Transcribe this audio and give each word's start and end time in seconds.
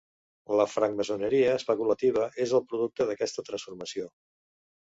La 0.59 0.63
francmaçoneria 0.75 1.51
especulativa 1.59 2.25
és 2.47 2.57
el 2.61 2.65
producte 2.73 3.11
d'aquesta 3.11 3.47
transformació. 3.51 4.11